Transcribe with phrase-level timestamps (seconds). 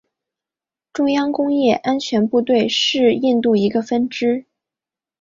[0.93, 4.47] 中央工业安全部队是印度一个分支。